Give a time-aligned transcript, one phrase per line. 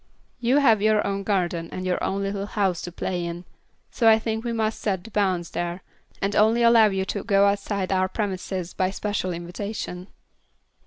[0.39, 3.45] You have your own garden and your own little house to play in,
[3.91, 5.83] so I think we must set the bounds there,
[6.23, 10.07] and only allow you to go outside our premises by special invitation."